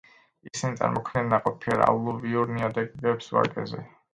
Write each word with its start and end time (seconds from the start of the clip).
ისინი 0.51 0.79
წარმოქმნიან 0.79 1.29
ნაყოფიერ 1.35 1.83
ალუვიურ 1.91 2.51
ნიადაგებს 2.57 3.33
ვაკეზე. 3.37 3.89